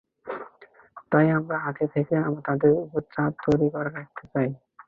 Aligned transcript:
তাই 1.11 1.27
আমরা 1.37 1.57
আগে 1.69 1.85
থেকেই 1.93 2.19
তাদের 2.47 2.71
ওপর 2.83 3.01
চাপ 3.13 3.31
তৈরি 3.45 3.67
করে 3.73 3.89
রাখতে 3.89 4.23
চাই। 4.33 4.49